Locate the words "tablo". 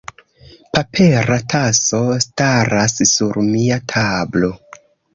3.97-4.55